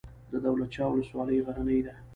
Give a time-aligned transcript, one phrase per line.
[0.31, 1.93] د دولت شاه ولسوالۍ غرنۍ ده